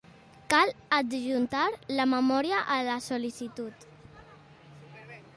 Cal 0.51 0.69
adjuntar 0.95 1.65
la 1.99 2.07
memòria 2.13 2.61
a 2.75 2.77
la 2.87 2.95
sol·licitud. 3.09 3.85